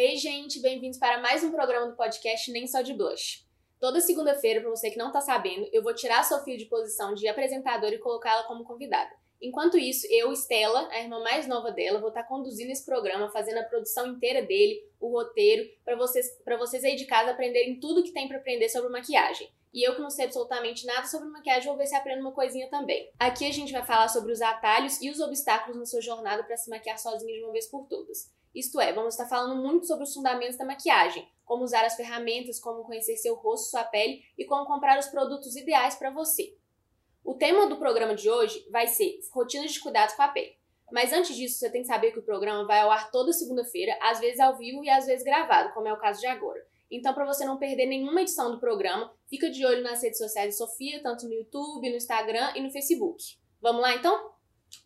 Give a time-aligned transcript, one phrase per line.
[0.00, 3.44] Ei, gente, bem-vindos para mais um programa do podcast Nem Só de Blush.
[3.80, 7.14] Toda segunda-feira, para você que não tá sabendo, eu vou tirar a Sofia de posição
[7.14, 9.10] de apresentadora e colocá-la como convidada.
[9.42, 13.28] Enquanto isso, eu, Estela, a irmã mais nova dela, vou estar tá conduzindo esse programa,
[13.32, 17.80] fazendo a produção inteira dele, o roteiro, para vocês, pra vocês aí de casa aprenderem
[17.80, 19.50] tudo que tem para aprender sobre maquiagem.
[19.74, 22.70] E eu que não sei absolutamente nada sobre maquiagem, vou ver se aprendo uma coisinha
[22.70, 23.10] também.
[23.18, 26.56] Aqui a gente vai falar sobre os atalhos e os obstáculos na sua jornada para
[26.56, 28.37] se maquiar sozinha de uma vez por todas.
[28.54, 32.60] Isto é, vamos estar falando muito sobre os fundamentos da maquiagem, como usar as ferramentas,
[32.60, 36.56] como conhecer seu rosto, sua pele e como comprar os produtos ideais para você.
[37.24, 40.56] O tema do programa de hoje vai ser rotinas de cuidados com a pele.
[40.90, 43.98] Mas antes disso, você tem que saber que o programa vai ao ar toda segunda-feira,
[44.00, 46.66] às vezes ao vivo e às vezes gravado, como é o caso de agora.
[46.90, 50.50] Então, para você não perder nenhuma edição do programa, fica de olho nas redes sociais
[50.50, 53.22] de Sofia, tanto no YouTube, no Instagram e no Facebook.
[53.60, 54.30] Vamos lá então?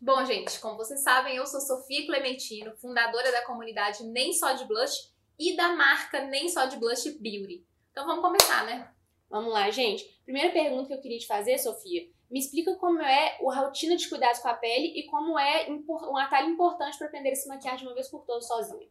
[0.01, 4.65] Bom, gente, como vocês sabem, eu sou Sofia Clementino, fundadora da comunidade Nem Só de
[4.65, 7.65] Blush e da marca Nem Só de Blush Beauty.
[7.91, 8.91] Então vamos começar, né?
[9.29, 10.03] Vamos lá, gente.
[10.23, 14.09] Primeira pergunta que eu queria te fazer, Sofia, me explica como é a rotina de
[14.09, 17.77] cuidados com a pele e como é um atalho importante para aprender a se maquiar
[17.77, 18.87] de uma vez por todas sozinha.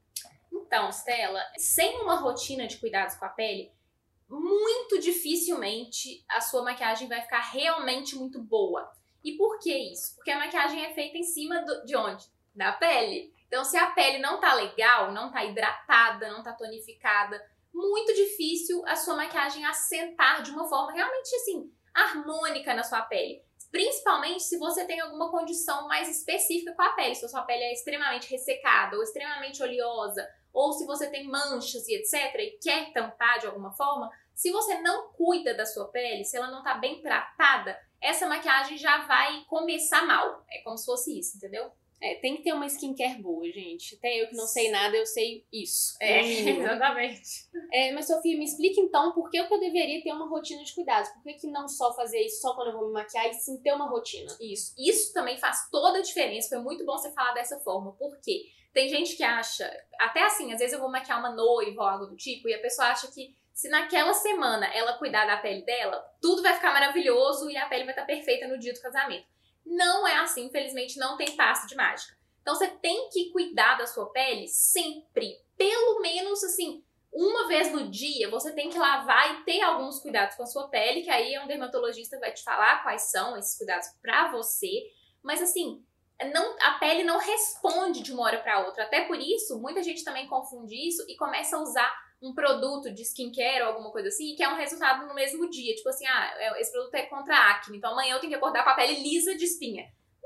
[0.52, 3.72] Então, Stella, sem uma rotina de cuidados com a pele,
[4.28, 8.90] muito dificilmente a sua maquiagem vai ficar realmente muito boa.
[9.24, 10.16] E por que isso?
[10.16, 12.26] Porque a maquiagem é feita em cima do, de onde?
[12.54, 13.32] Da pele.
[13.46, 17.40] Então, se a pele não tá legal, não tá hidratada, não tá tonificada,
[17.72, 23.42] muito difícil a sua maquiagem assentar de uma forma realmente assim harmônica na sua pele.
[23.70, 27.62] Principalmente se você tem alguma condição mais específica com a pele, se a sua pele
[27.62, 32.92] é extremamente ressecada ou extremamente oleosa, ou se você tem manchas e etc, e quer
[32.92, 36.74] tampar de alguma forma, se você não cuida da sua pele, se ela não tá
[36.74, 40.44] bem tratada, essa maquiagem já vai começar mal.
[40.50, 41.70] É como se fosse isso, entendeu?
[42.02, 43.94] É, tem que ter uma skincare boa, gente.
[43.94, 45.96] Até eu que não sei nada, eu sei isso.
[46.00, 47.48] É, exatamente.
[47.72, 51.10] É, mas, Sofia, me explica então por que eu deveria ter uma rotina de cuidados.
[51.10, 53.56] Por que, que não só fazer isso só quando eu vou me maquiar e sim
[53.62, 54.36] ter uma rotina?
[54.40, 54.74] Isso.
[54.76, 56.48] Isso também faz toda a diferença.
[56.48, 57.92] Foi muito bom você falar dessa forma.
[57.92, 58.46] Por quê?
[58.72, 62.06] Tem gente que acha, até assim, às vezes eu vou maquiar uma noiva ou algo
[62.06, 66.02] do tipo, e a pessoa acha que se naquela semana ela cuidar da pele dela,
[66.20, 69.26] tudo vai ficar maravilhoso e a pele vai estar perfeita no dia do casamento.
[69.64, 72.16] Não é assim, infelizmente não tem passo de mágica.
[72.40, 77.90] Então você tem que cuidar da sua pele sempre, pelo menos assim, uma vez no
[77.90, 81.38] dia, você tem que lavar e ter alguns cuidados com a sua pele, que aí
[81.38, 84.90] um dermatologista vai te falar quais são esses cuidados para você.
[85.22, 85.84] Mas assim,
[86.32, 88.84] não, a pele não responde de uma hora para outra.
[88.84, 93.02] Até por isso, muita gente também confunde isso e começa a usar um produto de
[93.02, 95.74] skincare ou alguma coisa assim, que é um resultado no mesmo dia.
[95.74, 98.62] Tipo assim, ah, é, esse produto é contra acne, então amanhã eu tenho que acordar
[98.62, 99.84] com a pele lisa de espinha.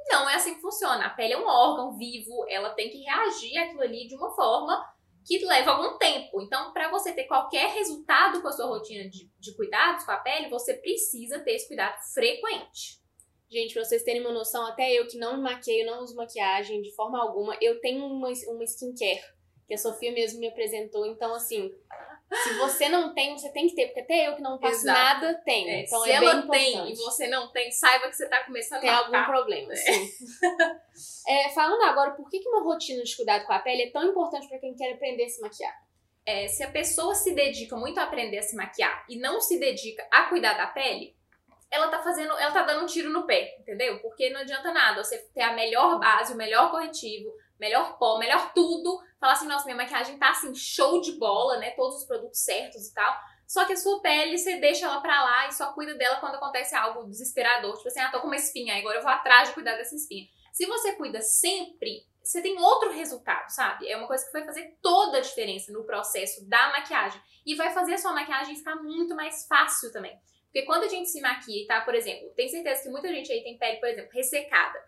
[0.09, 1.07] Não é assim que funciona.
[1.07, 4.95] A pele é um órgão vivo, ela tem que reagir àquilo ali de uma forma
[5.25, 6.41] que leva algum tempo.
[6.41, 10.19] Então, para você ter qualquer resultado com a sua rotina de, de cuidados com a
[10.19, 13.01] pele, você precisa ter esse cuidado frequente.
[13.51, 16.83] Gente, pra vocês terem uma noção, até eu que não me maqueio, não uso maquiagem
[16.83, 19.21] de forma alguma, eu tenho uma, uma skincare
[19.67, 21.07] que a Sofia mesmo me apresentou.
[21.07, 21.75] Então, assim,
[22.33, 24.99] se você não tem, você tem que ter, porque até eu que não faço Exato.
[24.99, 25.69] nada tenho.
[25.69, 28.45] É, então se é ela bem tem e você não tem, saiba que você tá
[28.45, 29.73] começando tem a algum problema.
[29.73, 29.77] É.
[29.77, 30.11] Sim.
[31.29, 34.49] é, falando agora, por que uma rotina de cuidado com a pele é tão importante
[34.49, 35.75] para quem quer aprender a se maquiar?
[36.25, 39.61] É, se a pessoa se dedica muito a aprender a se maquiar e não se
[39.61, 41.15] dedica a cuidar da pele,
[41.71, 44.01] ela tá fazendo, ela tá dando um tiro no pé, entendeu?
[44.01, 48.53] Porque não adianta nada você ter a melhor base, o melhor corretivo, melhor pó, melhor
[48.53, 51.71] tudo, falar assim, nossa, minha maquiagem tá assim, show de bola, né?
[51.71, 53.17] Todos os produtos certos e tal.
[53.47, 56.35] Só que a sua pele, você deixa ela pra lá e só cuida dela quando
[56.35, 57.77] acontece algo desesperador.
[57.77, 60.27] Tipo assim, ah, tô com uma espinha, agora eu vou atrás de cuidar dessa espinha.
[60.53, 63.89] Se você cuida sempre, você tem outro resultado, sabe?
[63.89, 67.21] É uma coisa que vai fazer toda a diferença no processo da maquiagem.
[67.45, 70.19] E vai fazer a sua maquiagem ficar muito mais fácil também.
[70.47, 71.83] Porque quando a gente se maquia, tá?
[71.83, 74.79] Por exemplo, tem certeza que muita gente aí tem pele, por exemplo, ressecada.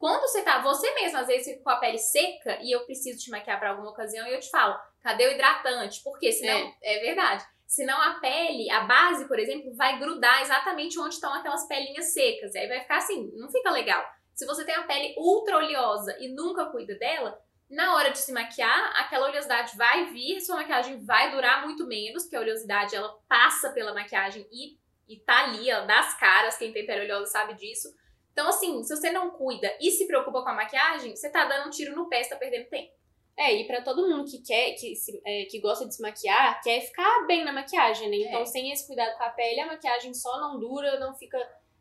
[0.00, 3.22] Quando você tá, você mesmo às vezes fica com a pele seca e eu preciso
[3.22, 6.02] te maquiar para alguma ocasião e eu te falo, cadê o hidratante?
[6.02, 7.44] Porque senão, é, é verdade.
[7.66, 12.54] Senão a pele, a base, por exemplo, vai grudar exatamente onde estão aquelas pelinhas secas.
[12.54, 14.02] Aí vai ficar assim, não fica legal.
[14.34, 17.38] Se você tem a pele ultra oleosa e nunca cuida dela,
[17.68, 22.22] na hora de se maquiar, aquela oleosidade vai vir, sua maquiagem vai durar muito menos,
[22.22, 26.72] porque a oleosidade ela passa pela maquiagem e, e tá ali, ó, das caras, quem
[26.72, 27.99] tem pele oleosa sabe disso.
[28.32, 31.68] Então, assim, se você não cuida e se preocupa com a maquiagem, você tá dando
[31.68, 32.92] um tiro no pé, você tá perdendo tempo.
[33.36, 36.60] É, e para todo mundo que quer, que, se, é, que gosta de se maquiar,
[36.62, 38.16] quer ficar bem na maquiagem, né?
[38.16, 38.44] Então, é.
[38.46, 41.38] sem esse cuidado com a pele, a maquiagem só não dura, não fica,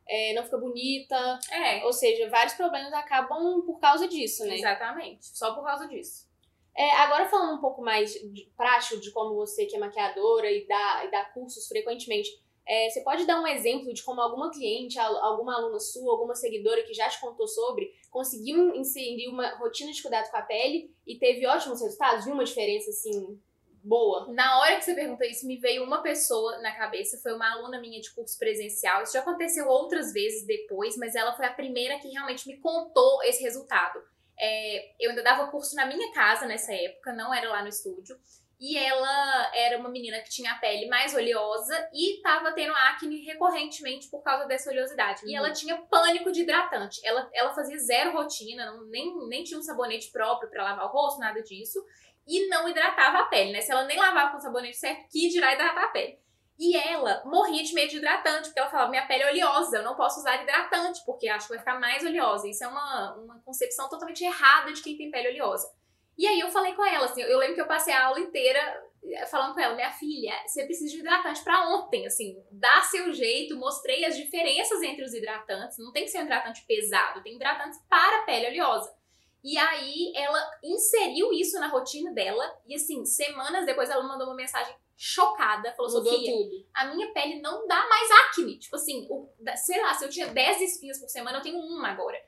[0.08, 1.40] é, não fica bonita.
[1.52, 1.84] É.
[1.84, 4.56] Ou seja, vários problemas acabam por causa disso, né?
[4.56, 5.26] Exatamente.
[5.38, 6.30] Só por causa disso.
[6.78, 10.66] É, agora falando um pouco mais de, prático de como você que é maquiadora e
[10.66, 12.30] dá, e dá cursos frequentemente,
[12.70, 16.84] é, você pode dar um exemplo de como alguma cliente, alguma aluna sua, alguma seguidora
[16.84, 21.18] que já te contou sobre, conseguiu inserir uma rotina de cuidado com a pele e
[21.18, 22.26] teve ótimos resultados?
[22.26, 23.42] Viu uma diferença assim
[23.84, 24.32] boa?
[24.32, 27.82] Na hora que você perguntou isso, me veio uma pessoa na cabeça, foi uma aluna
[27.82, 29.02] minha de curso presencial.
[29.02, 33.24] Isso já aconteceu outras vezes depois, mas ela foi a primeira que realmente me contou
[33.24, 34.00] esse resultado.
[34.40, 38.16] É, eu ainda dava curso na minha casa nessa época, não era lá no estúdio.
[38.60, 43.24] E ela era uma menina que tinha a pele mais oleosa e estava tendo acne
[43.24, 45.24] recorrentemente por causa dessa oleosidade.
[45.24, 45.30] Uhum.
[45.30, 45.54] E ela uhum.
[45.54, 47.00] tinha pânico de hidratante.
[47.06, 50.92] Ela, ela fazia zero rotina, não, nem, nem tinha um sabonete próprio para lavar o
[50.92, 51.82] rosto, nada disso.
[52.28, 53.62] E não hidratava a pele, né?
[53.62, 56.20] Se ela nem lavava com o sabonete certo, que dirá hidratar a pele.
[56.60, 59.84] E ela morria de medo de hidratante, porque ela falava: minha pele é oleosa, eu
[59.84, 62.50] não posso usar hidratante, porque acho que vai ficar mais oleosa.
[62.50, 65.72] Isso é uma, uma concepção totalmente errada de quem tem pele oleosa.
[66.20, 68.60] E aí eu falei com ela, assim, eu lembro que eu passei a aula inteira
[69.06, 73.14] eh, falando com ela, minha filha, você precisa de hidratante para ontem, assim, dá seu
[73.14, 77.38] jeito, mostrei as diferenças entre os hidratantes, não tem que ser um hidratante pesado, tem
[77.38, 78.94] hidratantes para pele oleosa.
[79.42, 84.36] E aí ela inseriu isso na rotina dela e assim, semanas depois ela mandou uma
[84.36, 86.68] mensagem chocada, falou, Mudou Sofia, tudo.
[86.74, 88.60] a minha pele não dá mais acne.
[88.60, 91.88] Tipo assim, o, sei lá, se eu tinha 10 espinhas por semana, eu tenho uma
[91.88, 92.22] agora.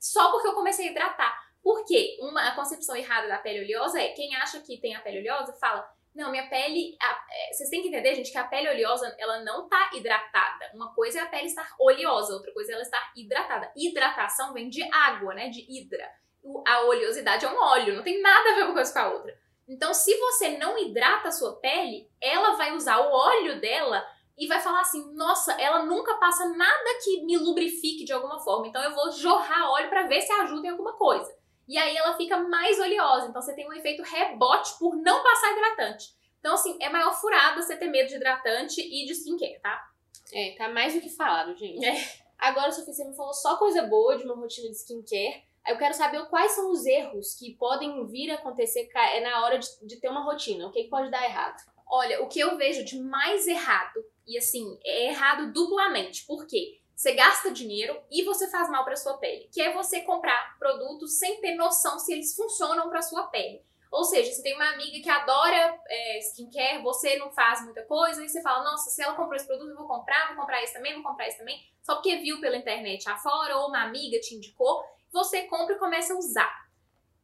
[0.00, 1.45] Só porque eu comecei a hidratar.
[1.66, 2.16] Por quê?
[2.20, 5.52] Uma, a concepção errada da pele oleosa é, quem acha que tem a pele oleosa,
[5.54, 5.84] fala,
[6.14, 6.96] não, minha pele.
[7.02, 10.70] A, é, vocês têm que entender, gente, que a pele oleosa ela não tá hidratada.
[10.74, 13.72] Uma coisa é a pele estar oleosa, outra coisa é ela estar hidratada.
[13.76, 15.48] Hidratação vem de água, né?
[15.48, 16.08] De hidra.
[16.40, 19.12] O, a oleosidade é um óleo, não tem nada a ver uma coisa com a
[19.12, 19.36] outra.
[19.66, 24.06] Então, se você não hidrata a sua pele, ela vai usar o óleo dela
[24.38, 28.68] e vai falar assim: nossa, ela nunca passa nada que me lubrifique de alguma forma.
[28.68, 31.34] Então, eu vou jorrar óleo para ver se ajuda em alguma coisa.
[31.68, 33.28] E aí ela fica mais oleosa.
[33.28, 36.14] Então, você tem um efeito rebote por não passar hidratante.
[36.38, 39.90] Então, assim, é maior furada você ter medo de hidratante e de skincare, tá?
[40.32, 41.84] É, tá mais do que falado, gente.
[41.84, 42.26] É.
[42.38, 45.44] Agora, Sofia, você me falou só coisa boa de uma rotina de skincare.
[45.66, 49.58] Eu quero saber quais são os erros que podem vir a acontecer é na hora
[49.58, 50.66] de, de ter uma rotina.
[50.66, 51.60] O que, que pode dar errado?
[51.88, 56.24] Olha, o que eu vejo de mais errado, e assim, é errado duplamente.
[56.26, 56.78] Por quê?
[56.96, 61.18] Você gasta dinheiro e você faz mal para sua pele, que é você comprar produtos
[61.18, 63.62] sem ter noção se eles funcionam para sua pele.
[63.92, 68.24] Ou seja, você tem uma amiga que adora é, skincare, você não faz muita coisa,
[68.24, 70.72] e você fala, nossa, se ela comprou esse produto, eu vou comprar, vou comprar esse
[70.72, 74.34] também, vou comprar esse também, só porque viu pela internet afora, ou uma amiga te
[74.34, 74.82] indicou,
[75.12, 76.66] você compra e começa a usar.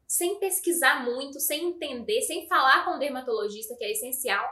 [0.06, 4.46] Sem pesquisar muito, sem entender, sem falar com o dermatologista, que é essencial,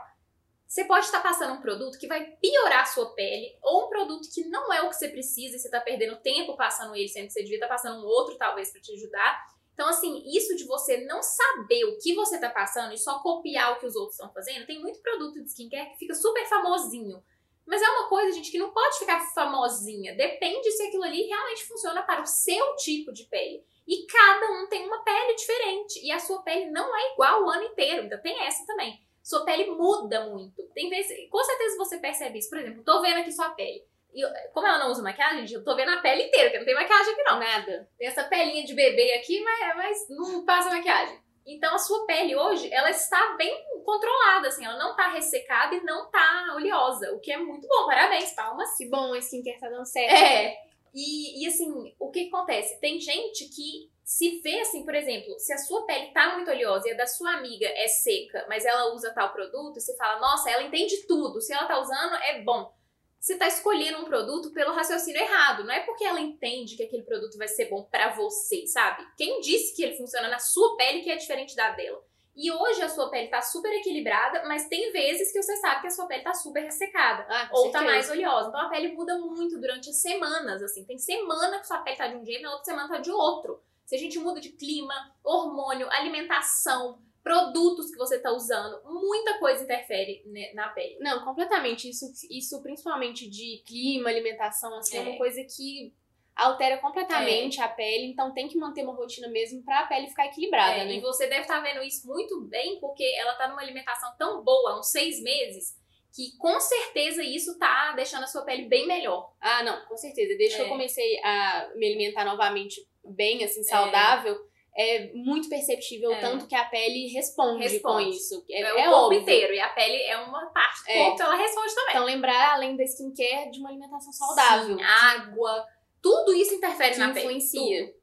[0.71, 4.29] você pode estar passando um produto que vai piorar a sua pele, ou um produto
[4.33, 7.27] que não é o que você precisa e você está perdendo tempo passando ele, sendo
[7.27, 9.47] que você devia estar passando um outro, talvez, para te ajudar.
[9.73, 13.73] Então, assim, isso de você não saber o que você está passando e só copiar
[13.73, 17.21] o que os outros estão fazendo, tem muito produto de skincare que fica super famosinho.
[17.65, 20.15] Mas é uma coisa, gente, que não pode ficar famosinha.
[20.15, 23.61] Depende se aquilo ali realmente funciona para o seu tipo de pele.
[23.85, 25.99] E cada um tem uma pele diferente.
[26.01, 28.05] E a sua pele não é igual o ano inteiro.
[28.05, 29.10] Então tem essa também.
[29.23, 30.63] Sua pele muda muito.
[30.73, 32.49] Tem vezes, com certeza você percebe isso.
[32.49, 33.83] Por exemplo, tô vendo aqui sua pele.
[34.13, 34.21] E
[34.53, 37.13] como ela não usa maquiagem, eu tô vendo a pele inteira, porque não tem maquiagem
[37.13, 37.39] aqui não.
[37.39, 37.89] Nada.
[37.97, 41.19] Tem essa pelinha de bebê aqui, mas, mas não passa maquiagem.
[41.45, 45.81] Então a sua pele hoje, ela está bem controlada, assim, ela não tá ressecada e
[45.81, 48.75] não tá oleosa, o que é muito bom, parabéns, palmas.
[48.77, 50.13] Que bom, esse skincare tá dando certo.
[50.13, 50.55] É,
[50.93, 52.79] e, e assim, o que, que acontece?
[52.79, 56.87] Tem gente que se vê assim, por exemplo, se a sua pele tá muito oleosa
[56.87, 60.49] e a da sua amiga é seca, mas ela usa tal produto, você fala, nossa,
[60.49, 62.73] ela entende tudo, se ela tá usando, é bom
[63.21, 65.63] você está escolhendo um produto pelo raciocínio errado.
[65.63, 69.05] Não é porque ela entende que aquele produto vai ser bom para você, sabe?
[69.15, 72.03] Quem disse que ele funciona na sua pele que é diferente da dela?
[72.35, 75.87] E hoje a sua pele tá super equilibrada, mas tem vezes que você sabe que
[75.87, 77.27] a sua pele tá super ressecada.
[77.29, 77.85] Ah, ou certeza.
[77.85, 78.49] tá mais oleosa.
[78.49, 80.83] Então a pele muda muito durante as semanas, assim.
[80.85, 83.11] Tem semana que sua pele tá de um jeito, e na outra semana tá de
[83.11, 83.61] outro.
[83.91, 89.65] Se a gente muda de clima, hormônio, alimentação, produtos que você está usando, muita coisa
[89.65, 90.97] interfere na pele.
[91.01, 91.89] Não, completamente.
[91.89, 95.93] Isso, isso principalmente de clima, alimentação, assim, é, é uma coisa que
[96.33, 97.65] altera completamente é.
[97.65, 100.85] a pele, então tem que manter uma rotina mesmo para a pele ficar equilibrada, é,
[100.85, 100.93] né?
[100.93, 104.41] E você deve estar tá vendo isso muito bem, porque ela tá numa alimentação tão
[104.41, 105.75] boa, há uns seis meses,
[106.15, 109.33] que com certeza isso tá deixando a sua pele bem melhor.
[109.41, 110.37] Ah, não, com certeza.
[110.37, 110.69] Desde que eu é.
[110.69, 114.37] comecei a me alimentar novamente bem, assim, saudável,
[114.75, 116.19] é muito perceptível, é.
[116.19, 118.05] tanto que a pele responde, responde.
[118.05, 118.45] com isso.
[118.49, 119.19] É, é o é corpo óbvio.
[119.21, 121.05] inteiro, e a pele é uma parte do é.
[121.05, 121.91] corpo, ela responde também.
[121.91, 124.77] Então lembrar, além da skincare, de uma alimentação saudável.
[124.77, 125.65] Sim, água,
[126.01, 127.59] tudo isso interfere na influencia.
[127.59, 127.75] pele.
[127.75, 128.01] Influencia.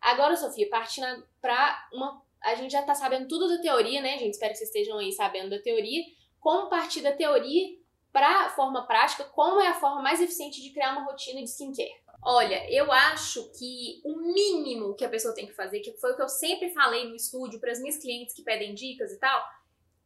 [0.00, 4.34] Agora, Sofia, partindo para uma a gente já tá sabendo tudo da teoria, né, gente?
[4.34, 6.04] Espero que vocês estejam aí sabendo da teoria.
[6.38, 7.76] Como partir da teoria
[8.12, 11.90] para forma prática, como é a forma mais eficiente de criar uma rotina de skincare?
[12.28, 16.16] Olha, eu acho que o mínimo que a pessoa tem que fazer, que foi o
[16.16, 19.40] que eu sempre falei no estúdio para as minhas clientes que pedem dicas e tal,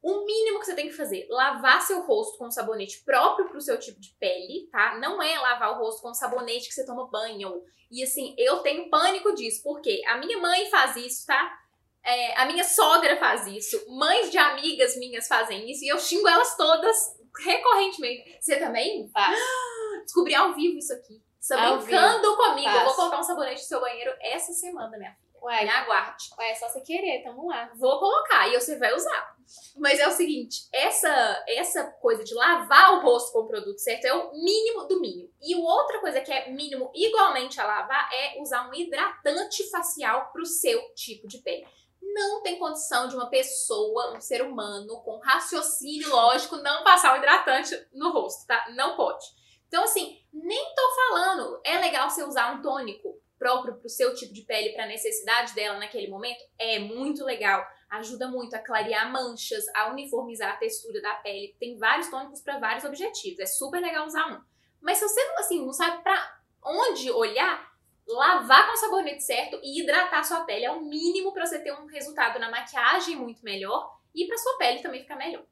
[0.02, 3.78] o mínimo que você tem que fazer, lavar seu rosto com sabonete próprio pro seu
[3.78, 4.98] tipo de pele, tá?
[4.98, 7.62] Não é lavar o rosto com sabonete que você toma banho.
[7.90, 11.58] E assim, eu tenho pânico disso, porque a minha mãe faz isso, tá?
[12.04, 16.28] É, a minha sogra faz isso, mães de amigas minhas fazem isso, e eu xingo
[16.28, 16.98] elas todas
[17.42, 18.36] recorrentemente.
[18.38, 19.08] Você também?
[19.10, 19.40] Faz.
[20.04, 21.29] Descobri ao vivo isso aqui.
[21.40, 22.68] Você Ao brincando comigo.
[22.68, 25.30] Eu vou colocar um sabonete no seu banheiro essa semana, minha filha.
[25.42, 26.28] Ué, Me aguarde.
[26.38, 27.70] ué, é só você querer, tamo lá.
[27.76, 29.36] Vou colocar e você vai usar.
[29.76, 34.04] Mas é o seguinte, essa essa coisa de lavar o rosto com o produto certo
[34.04, 35.30] é o mínimo do mínimo.
[35.40, 40.44] E outra coisa que é mínimo igualmente a lavar é usar um hidratante facial pro
[40.44, 41.66] seu tipo de pele.
[42.02, 47.16] Não tem condição de uma pessoa, um ser humano com raciocínio lógico não passar o
[47.16, 48.66] hidratante no rosto, tá?
[48.74, 49.24] Não pode.
[49.70, 54.34] Então assim, nem tô falando, é legal você usar um tônico próprio pro seu tipo
[54.34, 59.66] de pele, pra necessidade dela naquele momento, é muito legal ajuda muito a clarear manchas,
[59.74, 61.56] a uniformizar a textura da pele.
[61.58, 63.40] Tem vários tônicos para vários objetivos.
[63.40, 64.40] É super legal usar um.
[64.80, 67.68] Mas se você não, assim, não sabe para onde olhar,
[68.06, 71.72] lavar com o sabonete certo e hidratar sua pele é o mínimo para você ter
[71.72, 75.44] um resultado na maquiagem muito melhor e para sua pele também ficar melhor.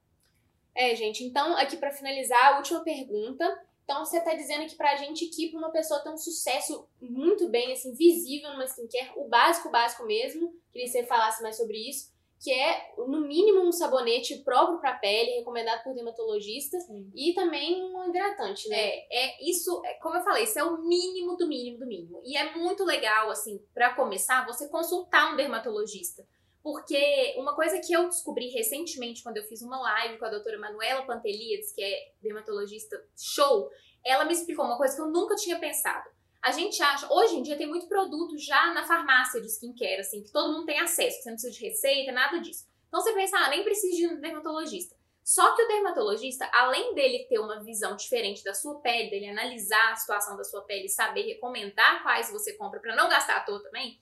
[0.75, 3.68] É, gente, então aqui pra finalizar, a última pergunta.
[3.89, 7.49] Então você tá dizendo aqui pra gente que pra uma pessoa ter um sucesso muito
[7.49, 11.57] bem, assim, visível numa skincare, o básico, o básico mesmo, queria que você falasse mais
[11.57, 16.77] sobre isso, que é, no mínimo, um sabonete próprio pra pele, recomendado por dermatologista,
[17.15, 18.77] e também um hidratante, né?
[18.77, 22.21] É, é isso, é, como eu falei, isso é o mínimo do mínimo do mínimo.
[22.27, 26.29] E é muito legal, assim, para começar, você consultar um dermatologista.
[26.63, 30.59] Porque uma coisa que eu descobri recentemente, quando eu fiz uma live com a doutora
[30.59, 33.71] Manuela Panteliades, que é dermatologista show,
[34.05, 36.09] ela me explicou uma coisa que eu nunca tinha pensado.
[36.43, 40.23] A gente acha, hoje em dia tem muito produto já na farmácia de skincare, assim,
[40.23, 42.67] que todo mundo tem acesso, você não precisa de receita, nada disso.
[42.89, 44.97] Então você pensa, ah, nem preciso de um dermatologista.
[45.29, 49.93] Só que o dermatologista, além dele ter uma visão diferente da sua pele, dele analisar
[49.93, 53.63] a situação da sua pele saber recomendar quais você compra para não gastar à toa
[53.63, 54.01] também,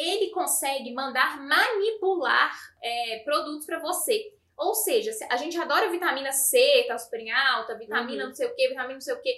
[0.00, 2.52] ele consegue mandar manipular
[2.82, 4.32] é, produtos para você.
[4.56, 8.28] Ou seja, se- a gente adora vitamina C, tá super em alta, vitamina Uhum.
[8.28, 9.34] não sei o que, vitamina não sei o que,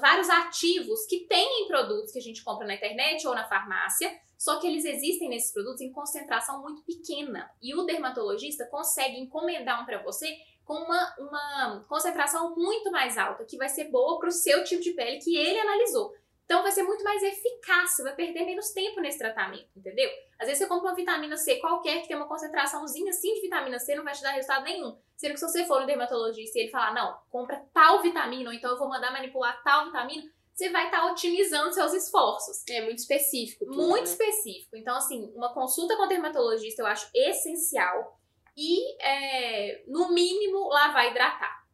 [0.00, 4.10] vários ativos que tem em produtos que a gente compra na internet ou na farmácia,
[4.36, 7.48] só que eles existem nesses produtos em concentração muito pequena.
[7.62, 13.44] E o dermatologista consegue encomendar um para você com uma, uma concentração muito mais alta,
[13.44, 16.12] que vai ser boa para o seu tipo de pele que ele analisou.
[16.44, 20.10] Então vai ser muito mais eficaz, você vai perder menos tempo nesse tratamento, entendeu?
[20.38, 23.78] Às vezes você compra uma vitamina C qualquer que tem uma concentraçãozinha assim de vitamina
[23.78, 24.98] C, não vai te dar resultado nenhum.
[25.16, 28.54] Sendo que se você for no dermatologista e ele falar, não, compra tal vitamina, ou
[28.54, 30.22] então eu vou mandar manipular tal vitamina,
[30.54, 32.62] você vai estar otimizando seus esforços.
[32.68, 33.64] É muito específico.
[33.64, 34.10] tudo, Muito né?
[34.10, 34.76] específico.
[34.76, 38.20] Então, assim, uma consulta com o dermatologista eu acho essencial.
[38.56, 41.64] E, é, no mínimo, lavar e hidratar.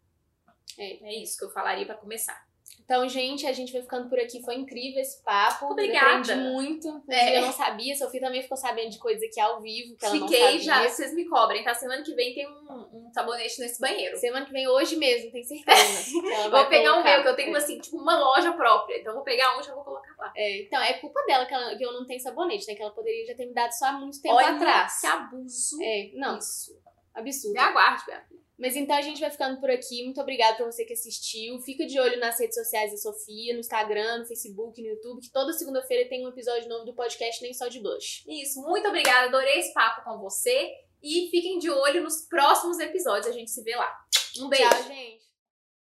[0.78, 1.08] É.
[1.08, 2.48] É isso que eu falaria pra começar.
[2.84, 4.42] Então, gente, a gente vai ficando por aqui.
[4.42, 5.66] Foi incrível esse papo.
[5.66, 6.06] Obrigada.
[6.18, 7.02] Aprendi muito.
[7.08, 7.38] É.
[7.38, 7.94] Eu não sabia.
[7.94, 10.60] Sofia também ficou sabendo de coisas aqui ao vivo que ela não Fiquei sabia.
[10.60, 11.72] já, vocês me cobrem, tá?
[11.72, 14.16] Semana que vem tem um, um sabonete nesse banheiro.
[14.16, 16.10] Semana que vem, hoje mesmo, tenho certeza.
[16.50, 18.98] Vou pegar um meu, que eu tenho, assim, tipo, uma loja própria.
[18.98, 20.32] Então, vou pegar um e já vou colocar lá.
[20.36, 22.74] É, então, é culpa dela que, ela- que eu não tenho sabonete, né?
[22.74, 25.00] Que ela poderia já ter me dado só há muito tempo Olha atrás.
[25.00, 25.78] que abuso.
[25.80, 26.76] É, não, Isso.
[27.14, 27.52] absurdo.
[27.54, 28.24] Me aguarde, filha.
[28.60, 30.04] Mas então a gente vai ficando por aqui.
[30.04, 31.58] Muito obrigada pra você que assistiu.
[31.60, 35.32] Fica de olho nas redes sociais da Sofia, no Instagram, no Facebook, no YouTube, que
[35.32, 38.22] toda segunda-feira tem um episódio novo do podcast Nem Só de Blush.
[38.28, 39.28] Isso, muito obrigada.
[39.28, 40.70] Adorei esse papo com você.
[41.02, 43.26] E fiquem de olho nos próximos episódios.
[43.26, 43.90] A gente se vê lá.
[44.38, 44.68] Um beijo.
[44.68, 45.29] Tchau, gente.